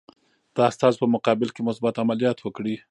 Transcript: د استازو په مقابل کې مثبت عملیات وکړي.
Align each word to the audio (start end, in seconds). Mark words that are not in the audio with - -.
د 0.55 0.57
استازو 0.69 0.97
په 1.03 1.07
مقابل 1.15 1.49
کې 1.55 1.61
مثبت 1.67 1.95
عملیات 2.03 2.37
وکړي. 2.41 2.75